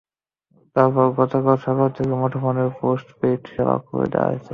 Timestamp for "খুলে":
3.85-4.07